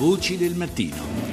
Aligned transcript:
Voci 0.00 0.38
del 0.38 0.54
mattino. 0.54 1.29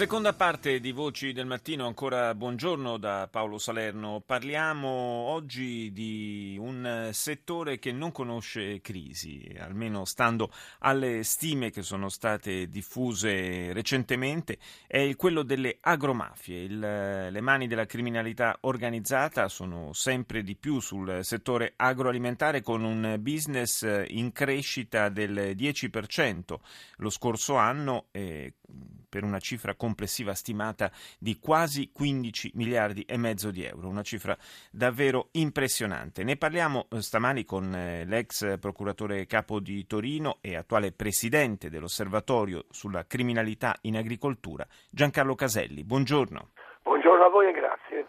Seconda 0.00 0.32
parte 0.32 0.80
di 0.80 0.92
Voci 0.92 1.34
del 1.34 1.44
Mattino, 1.44 1.84
ancora 1.84 2.34
buongiorno 2.34 2.96
da 2.96 3.28
Paolo 3.30 3.58
Salerno. 3.58 4.22
Parliamo 4.24 4.88
oggi 4.88 5.92
di 5.92 6.56
un 6.58 7.10
settore 7.12 7.78
che 7.78 7.92
non 7.92 8.10
conosce 8.10 8.80
crisi, 8.80 9.54
almeno 9.58 10.06
stando 10.06 10.50
alle 10.78 11.22
stime 11.22 11.70
che 11.70 11.82
sono 11.82 12.08
state 12.08 12.70
diffuse 12.70 13.74
recentemente, 13.74 14.56
è 14.86 15.14
quello 15.16 15.42
delle 15.42 15.76
agromafie. 15.78 16.62
Il, 16.62 16.78
le 16.78 17.40
mani 17.42 17.66
della 17.66 17.84
criminalità 17.84 18.56
organizzata 18.62 19.48
sono 19.48 19.92
sempre 19.92 20.42
di 20.42 20.56
più 20.56 20.80
sul 20.80 21.22
settore 21.22 21.74
agroalimentare 21.76 22.62
con 22.62 22.84
un 22.84 23.18
business 23.20 23.86
in 24.06 24.32
crescita 24.32 25.10
del 25.10 25.54
10% 25.54 26.54
lo 26.96 27.10
scorso 27.10 27.56
anno. 27.56 28.06
Eh, 28.12 28.54
per 29.10 29.24
una 29.24 29.40
cifra 29.40 29.74
complessiva 29.74 30.34
stimata 30.34 30.90
di 31.18 31.38
quasi 31.38 31.90
15 31.92 32.52
miliardi 32.54 33.02
e 33.02 33.18
mezzo 33.18 33.50
di 33.50 33.64
euro, 33.64 33.88
una 33.88 34.02
cifra 34.02 34.38
davvero 34.70 35.28
impressionante. 35.32 36.22
Ne 36.22 36.36
parliamo 36.36 36.86
eh, 36.90 37.02
stamani 37.02 37.44
con 37.44 37.74
eh, 37.74 38.04
l'ex 38.04 38.58
procuratore 38.58 39.26
capo 39.26 39.58
di 39.58 39.84
Torino 39.86 40.38
e 40.40 40.56
attuale 40.56 40.92
presidente 40.92 41.68
dell'Osservatorio 41.68 42.66
sulla 42.70 43.04
criminalità 43.06 43.76
in 43.82 43.96
agricoltura, 43.96 44.66
Giancarlo 44.88 45.34
Caselli. 45.34 45.82
Buongiorno. 45.82 46.50
Buongiorno 46.82 46.99
a 47.18 47.28
voi 47.28 47.48
e 47.48 47.52
grazie. 47.52 48.06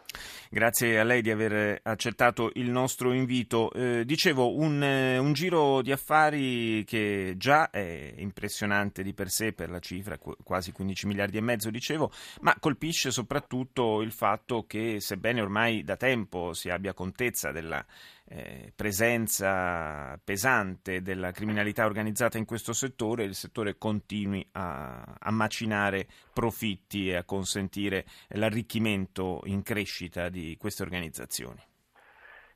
Grazie 0.50 1.00
a 1.00 1.04
lei 1.04 1.22
di 1.22 1.32
aver 1.32 1.80
accettato 1.82 2.52
il 2.56 2.70
nostro 2.70 3.14
invito. 3.14 3.72
Eh, 3.72 4.04
dicevo, 4.04 4.54
un, 4.58 4.84
eh, 4.84 5.18
un, 5.18 5.32
giro 5.32 5.82
di 5.82 5.94
affari 5.94 6.84
che 6.84 7.36
già 7.38 7.70
è 7.70 8.14
impressionante 8.18 9.02
di 9.02 9.14
per 9.14 9.30
sé 9.30 9.54
per 9.54 9.70
la 9.70 9.80
cifra, 9.80 10.18
quasi 10.44 10.74
15 10.74 11.08
miliardi 11.08 11.38
e 11.38 11.42
mezzo, 11.42 11.70
dicevo, 11.70 12.12
ma 12.42 12.54
colpisce 12.60 13.12
soprattutto 13.12 14.02
il 14.02 14.12
fatto 14.12 14.66
che, 14.68 15.00
sebbene 15.00 15.42
ormai 15.42 15.84
da 15.84 15.96
tempo 15.96 16.52
si 16.54 16.70
abbia 16.70 16.94
contezza 16.94 17.52
della 17.52 17.86
eh, 18.26 18.72
presenza 18.76 20.20
pesante 20.24 21.02
della 21.02 21.32
criminalità 21.32 21.86
organizzata 21.86 22.38
in 22.38 22.46
questo 22.46 22.72
settore, 22.72 23.24
il 23.24 23.36
settore 23.36 23.78
continui 23.78 24.46
a, 24.54 25.16
a 25.20 25.32
macinare 25.32 26.08
profitti 26.34 27.10
e 27.10 27.16
a 27.16 27.24
consentire 27.24 28.06
l'arricchimento 28.30 28.90
in 28.94 29.64
crescita 29.64 30.30
di 30.30 30.58
queste 30.60 30.84
organizzazioni. 30.84 31.62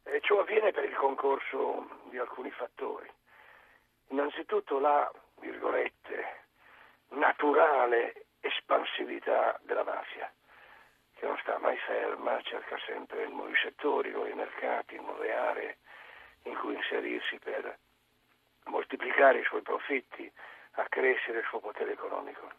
Eh, 0.04 0.20
ciò 0.22 0.40
avviene 0.40 0.72
per 0.72 0.84
il 0.84 0.96
concorso 0.96 1.88
di 2.10 2.18
alcuni 2.18 2.52
fattori. 2.52 3.10
Innanzitutto 4.10 4.80
la, 4.80 5.12
virgolette, 5.40 6.44
naturale 7.10 8.28
espansività 8.40 9.60
della 9.64 9.84
mafia 9.84 10.32
che 11.16 11.26
non 11.26 11.38
sta 11.42 11.58
mai 11.60 11.78
ferma, 11.78 12.42
cerca 12.42 12.78
sempre 12.86 13.28
nuovi 13.28 13.56
settori, 13.62 14.12
nuovi 14.12 14.34
mercati, 14.34 14.96
nuove 14.98 15.34
aree 15.34 15.78
in 16.44 16.56
cui 16.56 16.76
inserirsi 16.76 17.40
per 17.40 17.78
moltiplicare 18.66 19.40
i 19.40 19.44
suoi 19.44 19.62
profitti, 19.62 20.32
accrescere 20.74 21.40
il 21.40 21.46
suo 21.46 21.60
potere 21.60 21.94
economico. 21.94 22.52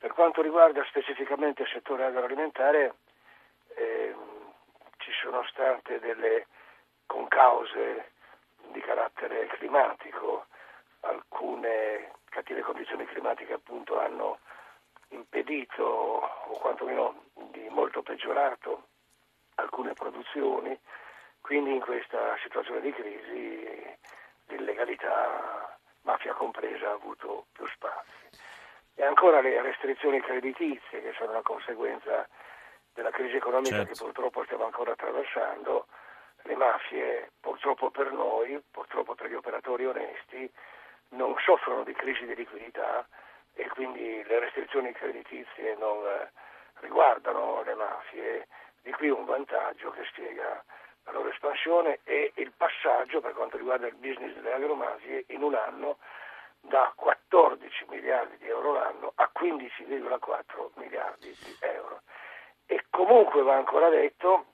Per 0.00 0.14
quanto 0.14 0.40
riguarda 0.40 0.82
specificamente 0.84 1.60
il 1.60 1.68
settore 1.68 2.06
agroalimentare, 2.06 2.94
eh, 3.74 4.16
ci 4.96 5.12
sono 5.20 5.44
state 5.44 5.98
delle 6.00 6.46
concause 7.04 8.12
di 8.72 8.80
carattere 8.80 9.46
climatico, 9.48 10.46
alcune 11.00 12.12
cattive 12.30 12.62
condizioni 12.62 13.04
climatiche 13.04 13.52
appunto 13.52 14.00
hanno 14.00 14.38
impedito 15.08 15.84
o 15.84 16.58
quantomeno 16.58 17.24
di 17.34 17.68
molto 17.68 18.00
peggiorato 18.00 18.86
alcune 19.56 19.92
produzioni, 19.92 20.80
quindi 21.42 21.74
in 21.74 21.80
questa 21.80 22.38
situazione 22.42 22.80
di 22.80 22.92
crisi 22.92 23.98
l'illegalità, 24.46 25.78
mafia 26.04 26.32
compresa, 26.32 26.88
ha 26.88 26.92
avuto 26.92 27.48
più 27.52 27.66
spazi. 27.66 28.19
E 29.00 29.04
ancora 29.06 29.40
le 29.40 29.62
restrizioni 29.62 30.20
creditizie 30.20 31.00
che 31.00 31.14
sono 31.16 31.30
una 31.30 31.40
conseguenza 31.40 32.28
della 32.92 33.08
crisi 33.08 33.36
economica 33.36 33.76
certo. 33.76 33.92
che 33.92 33.98
purtroppo 33.98 34.44
stiamo 34.44 34.66
ancora 34.66 34.92
attraversando, 34.92 35.86
le 36.42 36.54
mafie 36.54 37.30
purtroppo 37.40 37.88
per 37.88 38.12
noi, 38.12 38.62
purtroppo 38.70 39.14
per 39.14 39.30
gli 39.30 39.34
operatori 39.34 39.86
onesti, 39.86 40.52
non 41.16 41.34
soffrono 41.38 41.82
di 41.82 41.94
crisi 41.94 42.26
di 42.26 42.34
liquidità, 42.34 43.08
e 43.54 43.66
quindi 43.68 44.22
le 44.22 44.38
restrizioni 44.38 44.92
creditizie 44.92 45.76
non 45.76 46.04
eh, 46.04 46.30
riguardano 46.80 47.62
le 47.62 47.74
mafie. 47.74 48.48
Di 48.82 48.92
qui 48.92 49.08
un 49.08 49.24
vantaggio 49.24 49.92
che 49.92 50.04
spiega 50.10 50.62
la 51.04 51.12
loro 51.12 51.30
espansione 51.30 52.00
e 52.04 52.32
il 52.34 52.52
passaggio 52.54 53.22
per 53.22 53.32
quanto 53.32 53.56
riguarda 53.56 53.86
il 53.86 53.94
business 53.94 54.34
delle 54.34 54.52
agromafie 54.52 55.24
in 55.28 55.42
un 55.42 55.54
anno 55.54 55.96
da 56.70 56.92
14 56.94 57.86
miliardi 57.88 58.36
di 58.38 58.46
euro 58.46 58.72
l'anno 58.72 59.12
a 59.16 59.28
15,4 59.36 60.70
miliardi 60.76 61.36
di 61.42 61.56
euro. 61.62 62.02
E 62.64 62.86
comunque 62.90 63.42
va 63.42 63.56
ancora 63.56 63.88
detto 63.88 64.46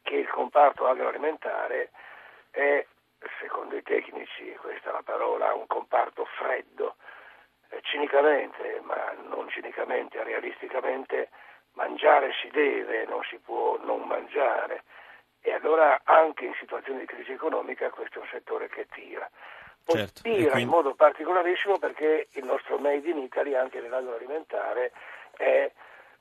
che 0.00 0.16
il 0.16 0.28
comparto 0.30 0.86
agroalimentare 0.86 1.90
è, 2.50 2.86
secondo 3.38 3.76
i 3.76 3.82
tecnici, 3.82 4.56
questa 4.62 4.88
è 4.88 4.92
la 4.92 5.02
parola, 5.04 5.52
un 5.52 5.66
comparto 5.66 6.24
freddo, 6.24 6.96
eh, 7.68 7.80
cinicamente, 7.82 8.80
ma 8.84 9.12
non 9.28 9.50
cinicamente, 9.50 10.22
realisticamente, 10.24 11.28
mangiare 11.74 12.32
si 12.40 12.48
deve, 12.48 13.04
non 13.04 13.22
si 13.24 13.38
può 13.38 13.76
non 13.82 14.06
mangiare. 14.06 14.84
E 15.42 15.52
allora 15.52 16.00
anche 16.04 16.46
in 16.46 16.54
situazioni 16.54 17.00
di 17.00 17.06
crisi 17.06 17.32
economica 17.32 17.90
questo 17.90 18.20
è 18.20 18.22
un 18.22 18.28
settore 18.28 18.68
che 18.68 18.86
tira. 18.86 19.28
Poi 19.84 19.96
certo. 19.96 20.20
quindi... 20.22 20.60
in 20.60 20.68
modo 20.68 20.94
particolarissimo 20.94 21.78
perché 21.78 22.28
il 22.32 22.44
nostro 22.44 22.78
Made 22.78 23.08
in 23.08 23.18
Italy 23.18 23.54
anche 23.54 23.80
nell'agroalimentare 23.80 24.92
è 25.36 25.70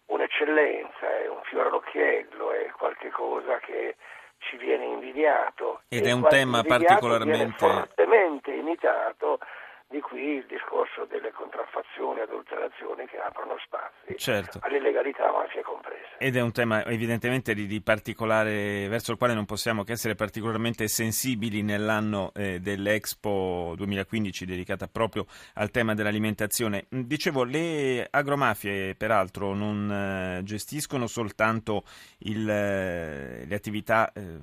un'eccellenza, 0.07 1.19
è 1.19 1.27
un 1.27 1.41
fiore 1.43 1.69
all'occhiello, 1.69 2.51
è 2.51 2.69
qualcosa 2.71 3.59
che 3.59 3.95
ci 4.39 4.57
viene 4.57 4.85
invidiato. 4.85 5.81
Ed 5.87 6.05
è 6.05 6.11
un 6.11 6.27
tema 6.27 6.63
particolarmente... 6.63 7.57
fortemente 7.57 8.51
imitato 8.51 9.39
di 9.87 9.99
qui 9.99 10.37
il 10.37 10.45
discorso 10.45 11.05
delle 11.05 11.31
contraffazioni, 11.31 12.21
adulterazioni 12.21 13.05
che 13.07 13.19
aprono 13.19 13.57
spazi 13.63 14.17
certo. 14.17 14.59
all'illegalità 14.61 15.29
mafia 15.31 15.61
compresa. 15.61 16.00
Ed 16.23 16.35
è 16.35 16.39
un 16.39 16.51
tema 16.51 16.85
evidentemente 16.85 17.55
di, 17.55 17.65
di, 17.65 17.81
particolare, 17.81 18.87
verso 18.87 19.11
il 19.11 19.17
quale 19.17 19.33
non 19.33 19.45
possiamo 19.45 19.83
che 19.83 19.93
essere 19.93 20.13
particolarmente 20.13 20.87
sensibili 20.87 21.63
nell'anno 21.63 22.31
eh, 22.35 22.59
dell'Expo 22.59 23.73
2015 23.75 24.45
dedicata 24.45 24.87
proprio 24.87 25.25
al 25.55 25.71
tema 25.71 25.95
dell'alimentazione. 25.95 26.85
Dicevo, 26.89 27.43
le 27.43 28.07
agromafie 28.07 28.93
peraltro 28.93 29.55
non 29.55 29.91
eh, 29.91 30.43
gestiscono 30.43 31.07
soltanto 31.07 31.85
il, 32.19 32.47
eh, 32.47 33.43
le 33.47 33.55
attività 33.55 34.13
eh, 34.13 34.37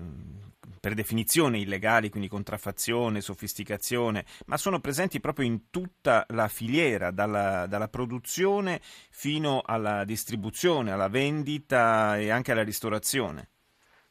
per 0.80 0.94
definizione 0.94 1.58
illegali, 1.58 2.10
quindi 2.10 2.28
contraffazione, 2.28 3.20
sofisticazione, 3.20 4.24
ma 4.46 4.56
sono 4.56 4.80
presenti 4.80 5.20
proprio 5.20 5.46
in 5.46 5.70
tutta 5.70 6.24
la 6.28 6.48
filiera, 6.48 7.10
dalla, 7.10 7.66
dalla 7.66 7.88
produzione 7.88 8.80
fino 8.82 9.62
alla 9.64 10.04
distribuzione, 10.04 10.92
alla 10.92 11.08
vendita 11.08 12.16
e 12.16 12.30
anche 12.30 12.52
alla 12.52 12.64
ristorazione. 12.64 13.48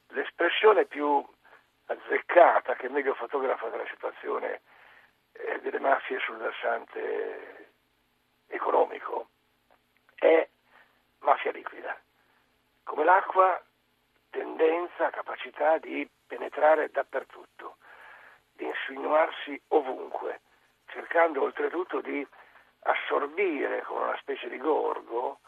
L'espressione 0.10 0.86
più 0.86 1.26
azzeccata, 1.86 2.76
che 2.76 2.90
meglio 2.90 3.14
fotografa 3.14 3.70
della 3.70 3.88
situazione 3.90 4.62
eh, 5.34 5.60
delle 5.62 5.80
mafie 5.80 6.20
sul 6.20 6.38
versante 6.38 7.72
economico, 8.48 9.30
è 10.16 10.48
mafia 11.20 11.52
liquida. 11.52 11.98
Come 12.84 13.04
l'acqua 13.04 13.62
tendenza, 14.38 15.10
capacità 15.10 15.80
di 15.80 16.07
penetrare 16.28 16.89
dappertutto, 16.92 17.78
di 18.54 18.66
insinuarsi 18.66 19.60
ovunque, 19.69 20.42
cercando 20.89 21.42
oltretutto 21.42 22.01
di 22.01 22.25
assorbire 22.81 23.81
con 23.81 24.04
una 24.04 24.18
specie 24.18 24.48
di 24.48 24.57
gorgo 24.60 25.39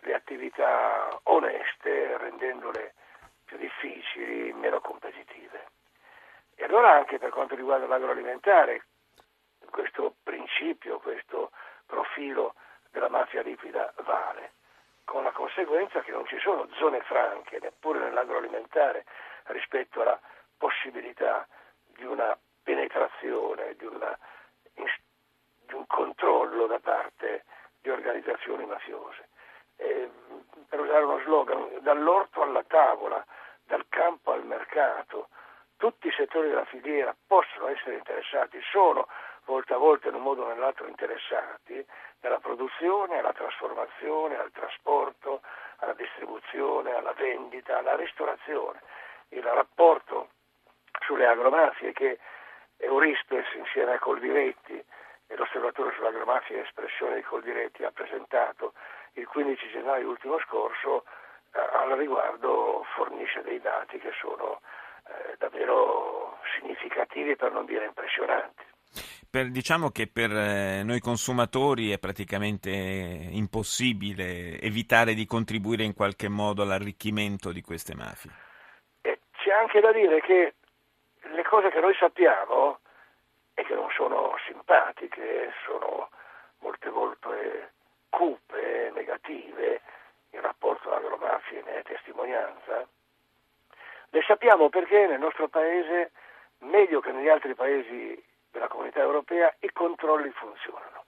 le 0.00 0.14
attività 0.14 1.20
oneste, 1.24 2.16
rendendole 2.16 2.94
più 3.44 3.58
difficili, 3.58 4.52
meno 4.54 4.80
competitive. 4.80 5.66
E 6.54 6.64
allora 6.64 6.92
anche 6.92 7.18
per 7.18 7.30
quanto 7.30 7.54
riguarda 7.54 7.86
l'agroalimentare, 7.86 8.86
questo 9.70 10.14
principio, 10.22 10.98
questo 11.00 11.50
profilo 11.84 12.54
della 12.90 13.10
mafia 13.10 13.42
liquida 13.42 13.92
vale 14.04 14.56
con 15.08 15.24
la 15.24 15.32
conseguenza 15.32 16.02
che 16.02 16.10
non 16.12 16.26
ci 16.26 16.38
sono 16.38 16.68
zone 16.74 17.00
franche 17.00 17.58
neppure 17.62 17.98
nell'agroalimentare 17.98 19.06
rispetto 19.44 20.02
alla 20.02 20.20
possibilità 20.58 21.48
di 21.96 22.04
una 22.04 22.36
penetrazione, 22.62 23.74
di, 23.78 23.86
una, 23.86 24.16
di 24.74 25.72
un 25.72 25.86
controllo 25.86 26.66
da 26.66 26.78
parte 26.78 27.44
di 27.80 27.88
organizzazioni 27.88 28.66
mafiose. 28.66 29.28
E, 29.76 30.10
per 30.68 30.80
usare 30.80 31.04
uno 31.04 31.20
slogan, 31.20 31.78
dall'orto 31.80 32.42
alla 32.42 32.64
tavola, 32.64 33.24
dal 33.64 33.86
campo 33.88 34.32
al 34.32 34.44
mercato, 34.44 35.28
tutti 35.78 36.08
i 36.08 36.12
settori 36.12 36.48
della 36.48 36.66
filiera 36.66 37.16
possono 37.26 37.68
essere 37.68 37.94
interessati, 37.96 38.60
sono 38.70 39.08
volta 39.46 39.76
a 39.76 39.78
volta 39.78 40.08
in 40.08 40.16
un 40.16 40.22
modo 40.22 40.44
o 40.44 40.48
nell'altro 40.48 40.86
interessati 40.86 41.82
alla 42.26 42.38
produzione, 42.38 43.18
alla 43.18 43.32
trasformazione, 43.32 44.38
al 44.38 44.50
trasporto, 44.50 45.40
alla 45.76 45.94
distribuzione, 45.94 46.94
alla 46.94 47.12
vendita, 47.12 47.78
alla 47.78 47.96
ristorazione. 47.96 48.80
Il 49.28 49.42
rapporto 49.42 50.30
sulle 51.00 51.26
agromafie 51.26 51.92
che 51.92 52.18
Eurispes 52.78 53.46
insieme 53.54 53.94
a 53.94 53.98
Coldiretti 53.98 54.84
e 55.26 55.36
l'osservatore 55.36 55.92
sull'agromafia 55.94 56.62
espressione 56.62 57.16
di 57.16 57.22
Coldiretti 57.22 57.84
ha 57.84 57.90
presentato 57.90 58.72
il 59.12 59.26
15 59.26 59.68
gennaio 59.70 60.08
ultimo 60.08 60.38
scorso 60.40 61.04
eh, 61.52 61.58
al 61.58 61.90
riguardo 61.96 62.84
fornisce 62.94 63.42
dei 63.42 63.60
dati 63.60 63.98
che 63.98 64.12
sono 64.20 64.60
eh, 65.06 65.34
davvero 65.38 66.38
significativi 66.56 67.36
per 67.36 67.52
non 67.52 67.66
dire 67.66 67.84
impressionanti. 67.84 68.64
Per, 69.38 69.50
diciamo 69.50 69.90
che 69.90 70.08
per 70.08 70.32
eh, 70.32 70.82
noi 70.82 70.98
consumatori 70.98 71.92
è 71.92 72.00
praticamente 72.00 72.70
impossibile 72.70 74.60
evitare 74.60 75.14
di 75.14 75.26
contribuire 75.26 75.84
in 75.84 75.94
qualche 75.94 76.28
modo 76.28 76.62
all'arricchimento 76.62 77.52
di 77.52 77.60
queste 77.60 77.94
mafie. 77.94 78.32
E 79.00 79.20
c'è 79.36 79.52
anche 79.52 79.78
da 79.78 79.92
dire 79.92 80.20
che 80.22 80.54
le 81.20 81.44
cose 81.44 81.70
che 81.70 81.78
noi 81.78 81.94
sappiamo 81.94 82.80
e 83.54 83.62
che 83.62 83.74
non 83.74 83.86
sono 83.94 84.34
simpatiche, 84.44 85.52
sono 85.64 86.10
molte 86.58 86.90
volte 86.90 87.74
cupe, 88.10 88.90
negative, 88.92 89.80
il 90.30 90.40
rapporto 90.40 90.90
all'agromafia 90.90 91.62
ne 91.64 91.78
è 91.78 91.82
testimonianza, 91.84 92.88
le 94.08 94.22
sappiamo 94.26 94.68
perché 94.68 95.06
nel 95.06 95.20
nostro 95.20 95.46
paese, 95.46 96.10
meglio 96.58 96.98
che 96.98 97.12
negli 97.12 97.28
altri 97.28 97.54
paesi 97.54 98.26
della 98.58 98.68
comunità 98.68 98.98
europea, 98.98 99.54
i 99.60 99.70
controlli 99.72 100.30
funzionano. 100.32 101.04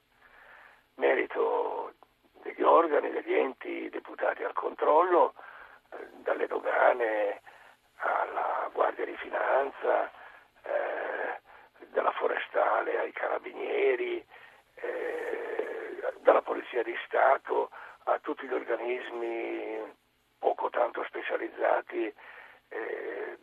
Merito 0.95 1.93
degli 2.41 2.61
organi, 2.61 3.11
degli 3.11 3.33
enti 3.33 3.89
deputati 3.89 4.43
al 4.43 4.53
controllo, 4.53 5.33
eh, 5.91 6.07
dalle 6.23 6.47
dogane 6.47 7.41
alla 7.97 8.69
Guardia 8.71 9.03
di 9.05 9.17
Finanza, 9.17 10.09
eh, 10.63 11.39
dalla 11.89 12.11
forestale 12.11 12.99
ai 12.99 13.11
carabinieri, 13.11 14.25
eh, 14.75 16.13
dalla 16.21 16.41
Polizia 16.41 16.83
di 16.83 16.95
Stato 17.05 17.69
a 18.05 18.17
tutti 18.19 18.47
gli 18.47 18.53
organismi 18.53 19.93
poco 20.39 20.69
tanto 20.69 21.03
specializzati 21.03 22.13
eh, 22.69 23.37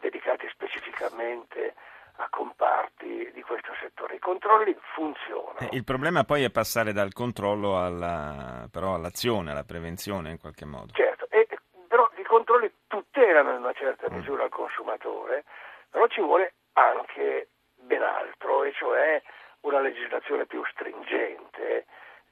dedicati 0.00 0.48
specificamente 0.48 1.74
a 2.16 2.28
comparti 2.30 3.30
di 3.32 3.42
questo 3.42 3.72
settore. 3.80 4.16
I 4.16 4.18
controlli 4.18 4.76
funzionano. 4.94 5.58
Eh, 5.58 5.68
il 5.72 5.84
problema 5.84 6.24
poi 6.24 6.44
è 6.44 6.50
passare 6.50 6.92
dal 6.92 7.12
controllo 7.12 7.82
alla, 7.82 8.68
però 8.70 8.94
all'azione, 8.94 9.50
alla 9.50 9.64
prevenzione 9.64 10.30
in 10.30 10.38
qualche 10.38 10.64
modo. 10.64 10.92
Certo, 10.92 11.26
e, 11.30 11.46
però 11.88 12.08
i 12.16 12.24
controlli 12.24 12.72
tutelano 12.86 13.50
in 13.50 13.58
una 13.58 13.72
certa 13.72 14.10
mm. 14.10 14.14
misura 14.14 14.42
mm. 14.42 14.46
il 14.46 14.52
consumatore, 14.52 15.44
però 15.90 16.06
ci 16.08 16.20
vuole 16.20 16.54
anche 16.72 17.48
ben 17.74 18.02
altro, 18.02 18.64
e 18.64 18.72
cioè 18.72 19.22
una 19.60 19.80
legislazione 19.80 20.46
più 20.46 20.62
stringente. 20.66 21.86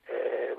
Eh, 0.06 0.56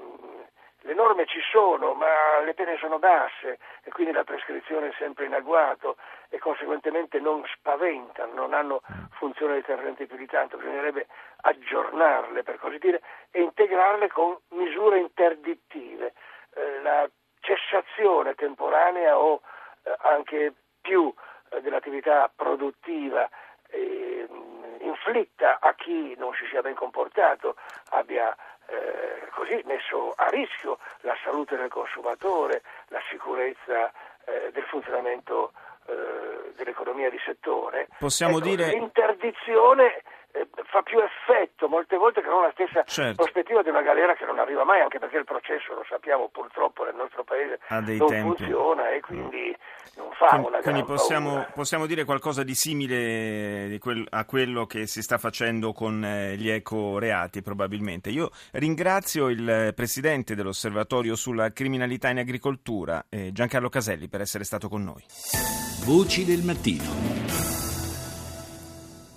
le 0.85 0.93
norme 0.93 1.25
ci 1.25 1.39
sono, 1.51 1.93
ma 1.93 2.39
le 2.43 2.53
pene 2.53 2.77
sono 2.77 2.99
basse 2.99 3.57
e 3.83 3.89
quindi 3.91 4.13
la 4.13 4.23
prescrizione 4.23 4.89
è 4.89 4.93
sempre 4.97 5.25
in 5.25 5.33
agguato 5.33 5.97
e 6.29 6.39
conseguentemente 6.39 7.19
non 7.19 7.43
spaventano, 7.45 8.33
non 8.33 8.53
hanno 8.53 8.81
funzione 9.11 9.55
deterrente 9.55 10.05
più 10.05 10.17
di 10.17 10.27
tanto, 10.27 10.57
bisognerebbe 10.57 11.07
aggiornarle 11.41 12.43
per 12.43 12.57
così 12.57 12.77
dire 12.77 13.01
e 13.31 13.41
integrarle 13.41 14.07
con 14.09 14.37
misure 14.49 14.99
interdittive. 14.99 16.13
Eh, 16.53 16.81
la 16.81 17.09
cessazione 17.39 18.33
temporanea 18.33 19.17
o 19.17 19.41
eh, 19.83 19.95
anche 20.01 20.53
più 20.81 21.13
eh, 21.49 21.61
dell'attività 21.61 22.31
produttiva 22.35 23.29
eh, 23.69 24.27
inflitta 24.79 25.59
a 25.59 25.73
chi 25.73 26.15
non 26.17 26.33
si 26.33 26.45
sia 26.47 26.61
ben 26.61 26.75
comportato, 26.75 27.55
abbia 27.89 28.35
eh, 28.67 29.27
così 29.31 29.61
messo 29.65 30.13
a 30.15 30.27
rischio 30.29 30.79
la 31.01 31.15
salute 31.23 31.55
del 31.55 31.69
consumatore, 31.69 32.63
la 32.87 33.01
sicurezza 33.09 33.91
eh, 34.25 34.51
del 34.51 34.63
funzionamento 34.63 35.51
dell'economia 36.55 37.09
di 37.09 37.19
settore. 37.25 37.87
Possiamo 37.99 38.37
ecco, 38.37 38.47
dire... 38.47 38.69
L'interdizione 38.71 40.01
fa 40.75 40.81
più 40.81 40.99
effetto 40.99 41.69
molte 41.69 41.95
volte 41.95 42.21
che 42.21 42.27
non 42.27 42.41
la 42.41 42.51
stessa 42.51 42.83
certo. 42.83 43.23
prospettiva 43.23 43.61
di 43.61 43.69
una 43.69 43.81
galera 43.81 44.13
che 44.15 44.25
non 44.25 44.39
arriva 44.39 44.65
mai, 44.65 44.81
anche 44.81 44.99
perché 44.99 45.17
il 45.17 45.23
processo, 45.23 45.73
lo 45.73 45.85
sappiamo 45.87 46.27
purtroppo 46.27 46.83
nel 46.83 46.95
nostro 46.95 47.23
paese, 47.23 47.59
non 47.69 47.85
tempi. 47.85 48.35
funziona 48.35 48.89
e 48.89 48.99
quindi 48.99 49.55
mm. 49.55 49.97
non 50.01 50.11
fa 50.11 50.27
quindi, 50.27 50.47
una 50.47 50.59
Quindi 50.59 50.83
possiamo, 50.83 51.45
possiamo, 51.53 51.85
dire 51.85 52.03
qualcosa 52.03 52.43
di 52.43 52.53
simile 52.53 53.67
di 53.69 53.79
quel, 53.79 54.05
a 54.09 54.25
quello 54.25 54.65
che 54.65 54.85
si 54.85 55.01
sta 55.01 55.17
facendo 55.17 55.71
con 55.71 56.03
eh, 56.03 56.35
gli 56.35 56.49
ecoreati 56.49 57.41
probabilmente. 57.41 58.09
Io 58.09 58.29
ringrazio 58.51 59.29
il 59.29 59.71
Presidente 59.73 60.35
dell'Osservatorio 60.35 61.15
sulla 61.15 61.51
criminalità 61.53 62.09
in 62.09 62.17
agricoltura, 62.17 63.05
eh, 63.09 63.31
Giancarlo 63.31 63.69
Caselli, 63.69 64.09
per 64.09 64.19
essere 64.19 64.43
stato 64.43 64.67
con 64.67 64.83
noi. 64.83 65.03
Voci 65.85 66.25
del 66.25 66.41
mattino. 66.43 67.54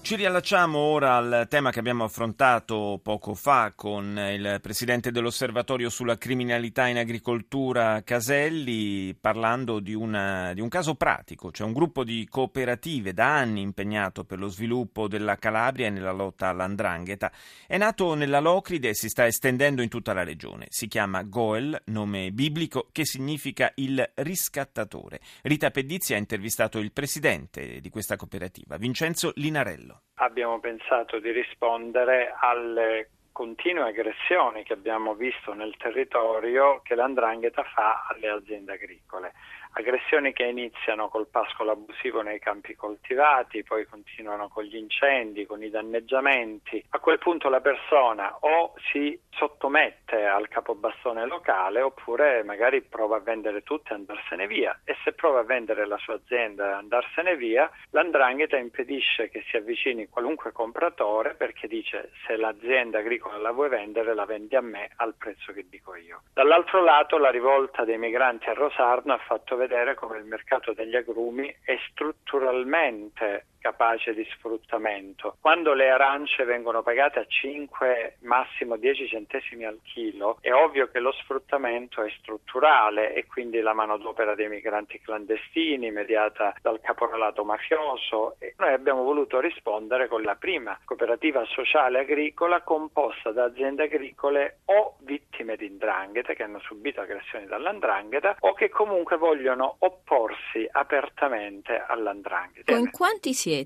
Ci 0.09 0.17
riallacciamo 0.17 0.79
ora 0.79 1.17
al 1.17 1.47
tema 1.51 1.71
che 1.71 1.81
abbiamo 1.81 2.03
affrontato 2.03 2.99
poco 3.03 3.35
fa 3.35 3.75
con 3.77 4.19
il 4.19 4.59
presidente 4.63 5.11
dell'Osservatorio 5.11 5.91
sulla 5.91 6.17
criminalità 6.17 6.87
in 6.87 6.97
agricoltura 6.97 8.03
Caselli, 8.03 9.15
parlando 9.15 9.81
di, 9.81 9.93
una, 9.93 10.55
di, 10.55 10.63
un 10.63 10.71
caso 10.71 10.95
pratico, 10.95 11.51
cioè 11.51 11.67
un 11.67 11.75
gruppo 11.75 12.05
di 12.05 12.27
cooperative 12.27 13.13
da 13.13 13.37
anni 13.37 13.61
impegnato 13.61 14.25
per 14.25 14.39
lo 14.39 14.49
sviluppo 14.49 15.09
della 15.09 15.37
Calabria 15.37 15.89
e 15.89 15.91
nella 15.91 16.13
lotta 16.13 16.49
all'andrangheta. 16.49 17.31
È 17.67 17.77
nato 17.77 18.15
nella 18.15 18.41
Locride 18.41 18.89
e 18.89 18.95
si 18.95 19.11
sta 19.11 19.27
estendendo 19.27 19.83
in 19.83 19.91
tutta 19.91 20.15
la 20.15 20.25
regione. 20.25 20.69
Si 20.71 20.89
chiama 20.89 21.23
Goel, 21.23 21.83
nome 21.89 22.31
biblico 22.31 22.89
che 22.93 23.05
significa 23.05 23.73
il 23.75 24.11
riscattatore. 24.15 25.21
Rita 25.43 25.71
Pedizzi 25.71 26.15
ha 26.15 26.17
intervistato 26.17 26.79
il 26.79 26.93
presidente 26.93 27.83
di 27.83 27.91
questa 27.91 28.17
cooperativa, 28.17 28.79
Vincenzo 28.79 29.33
Linarello 29.35 29.98
abbiamo 30.17 30.59
pensato 30.61 31.19
di 31.19 31.31
rispondere 31.31 32.35
alle 32.41 33.11
continue 33.33 33.89
aggressioni 33.89 34.65
che 34.65 34.73
abbiamo 34.73 35.15
visto 35.15 35.53
nel 35.53 35.77
territorio 35.77 36.81
che 36.83 36.97
l'andrangheta 36.97 37.63
fa 37.63 38.07
alle 38.09 38.29
aziende 38.29 38.73
agricole 38.73 39.33
aggressioni 39.73 40.33
che 40.33 40.45
iniziano 40.45 41.09
col 41.09 41.29
pascolo 41.29 41.73
abusivo 41.73 42.23
nei 42.23 42.39
campi 42.39 42.75
coltivati, 42.75 43.63
poi 43.63 43.87
continuano 43.87 44.49
con 44.49 44.65
gli 44.65 44.77
incendi, 44.77 45.47
con 45.47 45.63
i 45.63 45.71
danneggiamenti. 45.71 46.85
A 46.91 46.99
quel 46.99 47.19
punto 47.19 47.49
la 47.49 47.61
persona 47.61 48.37
o 48.41 48.75
si 48.91 49.19
sottomette 49.39 50.25
al 50.25 50.49
capobastone 50.49 51.25
locale 51.25 51.81
oppure 51.81 52.43
magari 52.43 52.83
prova 52.83 53.17
a 53.17 53.21
vendere 53.21 53.63
tutto 53.63 53.93
e 53.93 53.95
andarsene 53.95 54.47
via 54.47 54.81
e 54.85 54.97
se 55.05 55.13
prova 55.13 55.41
a 55.41 55.45
vendere 55.45 55.87
la 55.87 55.97
sua 55.99 56.15
azienda 56.15 56.71
e 56.71 56.73
andarsene 56.73 57.37
via, 57.37 57.71
l'andrangheta 57.91 58.57
impedisce 58.57 59.29
che 59.29 59.45
si 59.49 59.57
avvicini 59.57 60.09
qualunque 60.09 60.51
compratore 60.51 61.35
perché 61.35 61.69
dice 61.69 62.11
se 62.27 62.37
l'azienda 62.37 62.99
agricola 62.99 63.39
la 63.39 63.53
vuoi 63.53 63.69
vendere 63.69 64.15
la 64.15 64.25
vendi 64.25 64.57
a 64.57 64.61
me 64.61 64.91
al 64.97 65.15
prezzo 65.15 65.53
che 65.53 65.67
dico 65.69 65.95
io. 65.95 66.23
Dall'altro 66.33 66.83
lato 66.83 67.17
la 67.19 67.31
rivolta 67.31 67.85
dei 67.85 67.99
migranti 67.99 68.49
a 68.49 68.55
Rosarno 68.55 69.13
ha 69.13 69.19
fatto 69.19 69.57
vedere 69.59 69.95
come 69.95 70.17
il 70.19 70.25
mercato 70.25 70.73
degli 70.73 70.97
agrumi 70.97 71.55
è 71.63 71.77
strutturalmente 71.91 73.47
capace 73.69 74.15
di 74.15 74.27
sfruttamento. 74.33 75.37
Quando 75.41 75.75
le 75.75 75.91
arance 75.91 76.43
vengono 76.45 76.83
pagate 76.83 77.19
a 77.19 77.27
5, 77.27 78.17
massimo 78.21 78.77
10 78.77 79.09
centesimi 79.09 79.65
al 79.65 79.81
chilo, 79.83 80.39
è 80.41 80.53
ovvio 80.53 80.89
che 80.89 81.01
lo 81.01 81.13
sfruttamento 81.13 82.03
è 82.03 82.11
strutturale 82.19 83.13
e 83.13 83.27
quindi 83.27 83.61
la 83.61 83.75
manodopera 83.75 84.35
dei 84.35 84.49
migranti 84.49 85.01
clandestini 85.01 85.91
mediata 85.91 86.55
dal 86.63 86.81
caporalato 86.81 87.45
mafioso 87.45 88.37
e 88.39 88.55
noi 88.57 88.73
abbiamo 88.73 89.03
voluto 89.03 89.39
rispondere 89.39 90.09
con 90.09 90.23
la 90.23 90.37
prima 90.37 90.79
cooperativa 90.85 91.45
sociale 91.45 92.01
agricola 92.01 92.63
composta 92.63 93.33
da 93.33 93.45
aziende 93.45 93.85
agricole 93.85 94.61
o 94.67 94.97
vittime 95.01 95.57
di 95.57 95.67
indrangheta 95.67 96.33
che 96.33 96.43
hanno 96.43 96.61
subito 96.61 97.03
aggressioni 97.03 97.47
dall'andrangheta 97.47 98.37
o 98.41 98.55
che 98.55 98.71
comunque 98.71 99.19
vogliono 99.19 99.77
opporsi 99.81 100.67
apertamente 100.71 101.85
all'andrangheta. 101.87 102.73
Con 102.73 102.91
quanti 102.91 103.35
siete? 103.35 103.58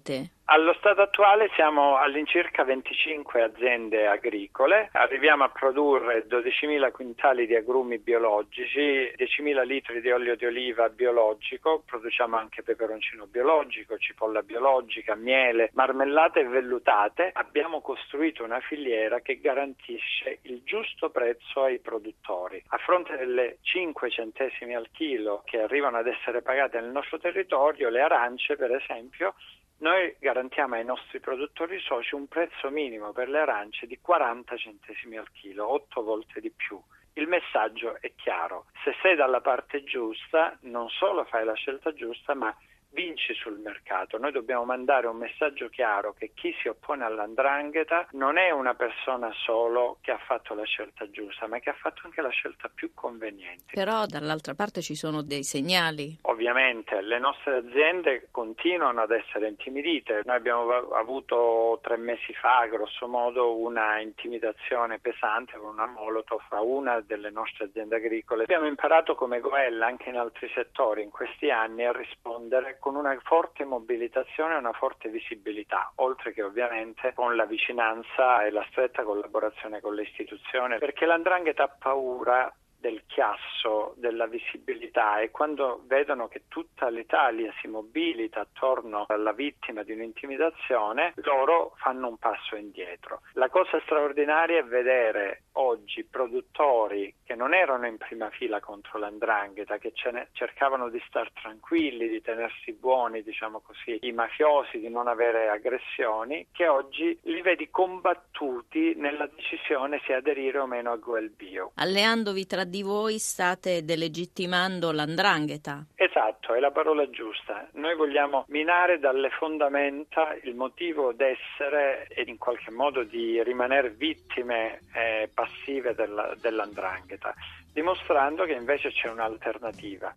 Allo 0.47 0.75
stato 0.75 1.01
attuale 1.01 1.49
siamo 1.55 1.97
all'incirca 1.97 2.63
25 2.63 3.43
aziende 3.43 4.07
agricole, 4.07 4.91
arriviamo 4.93 5.45
a 5.45 5.49
produrre 5.49 6.27
12.000 6.27 6.91
quintali 6.91 7.47
di 7.47 7.55
agrumi 7.55 7.99
biologici, 7.99 9.11
10.000 9.17 9.65
litri 9.65 10.03
di 10.03 10.11
olio 10.11 10.37
di 10.37 10.45
oliva 10.45 10.91
biologico, 10.91 11.83
produciamo 11.87 12.37
anche 12.37 12.63
peperoncino 12.63 13.27
biologico, 13.27 13.97
cipolla 13.97 14.43
biologica, 14.43 15.15
miele, 15.15 15.71
marmellate 15.73 16.41
e 16.41 16.49
vellutate. 16.49 17.31
Abbiamo 17.33 17.81
costruito 17.81 18.45
una 18.45 18.61
filiera 18.61 19.21
che 19.21 19.41
garantisce 19.41 20.41
il 20.43 20.61
giusto 20.65 21.09
prezzo 21.09 21.63
ai 21.63 21.79
produttori. 21.79 22.63
A 22.67 22.77
fronte 22.77 23.17
delle 23.17 23.57
5 23.63 24.11
centesimi 24.11 24.75
al 24.75 24.91
chilo 24.93 25.43
che 25.47 25.63
arrivano 25.63 25.97
ad 25.97 26.09
essere 26.09 26.43
pagate 26.43 26.79
nel 26.79 26.91
nostro 26.91 27.19
territorio, 27.19 27.89
le 27.89 28.03
arance 28.03 28.55
per 28.57 28.75
esempio 28.75 29.35
noi 29.83 30.15
garantiamo 30.21 30.77
ai 30.77 30.85
nostri 30.85 31.19
produttori 31.19 31.81
soci 31.81 32.15
un 32.15 32.29
prezzo 32.29 32.71
minimo 32.71 33.13
per 33.13 33.29
le 33.29 33.41
arance 33.41 33.87
di 33.87 33.99
40 34.01 34.57
centesimi 34.57 35.17
al 35.17 35.29
chilo, 35.33 35.69
8 35.69 36.03
volte 36.03 36.41
di 36.41 36.51
più. 36.51 36.81
Il 37.15 37.27
messaggio 37.27 38.01
è 38.01 38.13
chiaro, 38.15 38.67
se 38.85 38.95
sei 39.03 39.17
dalla 39.17 39.41
parte 39.41 39.83
giusta 39.83 40.57
non 40.63 40.89
solo 40.89 41.25
fai 41.25 41.45
la 41.45 41.55
scelta 41.55 41.93
giusta, 41.93 42.35
ma 42.35 42.57
vinci 42.93 43.35
sul 43.35 43.59
mercato. 43.59 44.19
Noi 44.19 44.33
dobbiamo 44.33 44.65
mandare 44.65 45.07
un 45.07 45.17
messaggio 45.17 45.69
chiaro 45.69 46.15
che 46.15 46.33
chi 46.35 46.55
si 46.61 46.69
oppone 46.69 47.05
all'andrangheta 47.05 48.09
non 48.13 48.39
è 48.39 48.51
una 48.51 48.75
persona 48.75 49.31
solo 49.45 49.99
che 50.01 50.11
ha 50.11 50.19
fatto 50.19 50.55
la 50.55 50.65
scelta 50.65 51.11
giusta, 51.11 51.47
ma 51.47 51.59
che 51.59 51.71
ha 51.71 51.75
fatto 51.75 52.03
anche 52.05 52.21
la 52.21 52.31
scelta 52.31 52.71
più 52.73 52.93
conveniente. 52.95 53.73
Però 53.73 54.07
dall'altra 54.07 54.55
parte 54.55 54.81
ci 54.81 54.95
sono 54.95 55.23
dei 55.23 55.43
segnali. 55.43 56.19
Ovviamente 56.23 57.01
le 57.01 57.19
nostre 57.19 57.57
aziende 57.57 58.29
continuano 58.31 59.01
ad 59.01 59.11
essere 59.11 59.49
intimidite. 59.49 60.23
Noi 60.25 60.37
abbiamo 60.37 60.71
avuto 60.93 61.81
tre 61.83 61.97
mesi 61.97 62.33
fa, 62.35 62.67
grosso 62.71 63.07
modo, 63.07 63.57
una 63.57 64.01
intimidazione 64.01 64.99
pesante 64.99 65.57
con 65.59 65.73
una 65.73 65.87
molotov 65.87 66.43
a 66.51 66.63
una 66.63 67.01
delle 67.01 67.31
nostre 67.31 67.67
aziende 67.67 67.97
agricole. 67.97 68.43
Abbiamo 68.43 68.67
imparato 68.67 69.15
come 69.15 69.41
Goella 69.41 69.87
anche 69.87 70.11
in 70.11 70.17
altri 70.17 70.51
settori 70.55 71.03
in 71.03 71.11
questi 71.11 71.51
anni 71.51 71.85
a 71.85 71.93
rispondere 71.93 72.79
con 72.83 72.97
una 72.97 73.17
forte 73.23 73.65
mobilitazione 73.65 74.55
e 74.55 74.59
una 74.59 74.73
forte 74.73 75.09
visibilità, 75.09 75.93
oltre 75.97 76.33
che 76.33 76.43
ovviamente 76.43 77.13
con 77.15 77.37
la 77.37 77.45
vicinanza 77.45 78.45
e 78.45 78.51
la 78.51 78.67
stretta 78.71 79.05
collaborazione 79.05 79.81
con 79.81 79.95
le 79.95 80.03
istituzioni, 80.03 80.79
perché 80.79 81.07
l'andrangheta 81.07 81.63
ha 81.63 81.69
paura 81.69 82.53
del 82.83 83.05
chiasso, 83.07 83.95
della 83.97 84.27
visibilità 84.27 85.21
e 85.21 85.31
quando 85.31 85.85
vedono 85.87 86.27
che 86.27 86.43
tutta 86.49 86.89
l'Italia 86.89 87.55
si 87.61 87.69
mobilita 87.69 88.41
attorno 88.41 89.05
alla 89.07 89.33
vittima 89.33 89.85
di 89.85 89.93
un'intimidazione, 89.93 91.13
loro 91.23 91.75
fanno 91.77 92.09
un 92.09 92.17
passo 92.19 92.57
indietro. 92.57 93.21
La 93.35 93.49
cosa 93.49 93.81
straordinaria 93.85 94.59
è 94.59 94.65
vedere 94.65 95.45
oggi 95.53 96.03
produttori 96.05 97.15
che 97.25 97.37
non 97.37 97.55
erano 97.55 97.87
in 97.87 97.99
prima 97.99 98.31
fila 98.31 98.59
contro 98.59 98.99
l'andrangheta, 98.99 99.79
che 99.79 99.93
cercavano 99.95 100.89
di 100.89 101.01
star 101.07 101.31
tranquilli, 101.33 102.09
di 102.09 102.21
tenersi 102.21 102.73
buoni, 102.73 103.23
diciamo 103.23 103.61
così, 103.61 103.99
i 104.01 104.13
mafiosi, 104.13 104.81
di 104.81 104.89
non 104.89 105.07
avere 105.07 105.49
aggressioni, 105.49 106.49
che 106.51 106.67
oggi 106.67 107.17
li 107.23 107.41
vedi 107.43 107.71
combattuti 107.71 108.95
nella 108.97 109.27
decisione 109.27 110.01
se 110.05 110.15
aderire 110.15 110.59
o 110.59 110.67
meno 110.67 110.91
a 110.91 110.97
Goel 110.97 111.31
Bio. 111.31 111.71
Alleandovi 111.77 112.45
tra 112.47 112.65
di 112.73 112.83
voi 112.83 113.19
state 113.19 113.85
delegittimando 113.85 114.93
l'andrangheta. 114.93 115.85
Esatto, 115.95 116.55
è 116.55 116.59
la 116.59 116.71
parola 116.71 117.09
giusta. 117.11 117.69
Noi 117.75 117.95
vogliamo 117.95 118.47
minare 118.49 118.99
dalle 118.99 119.29
fondamenta 119.29 120.35
il 120.45 120.55
motivo 120.55 121.13
d'essere 121.13 122.07
e 122.09 122.25
in 122.27 122.39
qualche 122.39 122.71
modo 122.71 123.03
di 123.03 123.43
rimanere 123.43 123.91
vittime 123.91 124.81
eh, 124.95 125.29
passive 125.33 125.95
della, 125.95 126.35
dell'andrangheta, 126.41 127.35
dimostrando 127.75 128.45
che 128.45 128.55
invece 128.55 128.91
c'è 128.91 129.11
un'alternativa. 129.11 130.17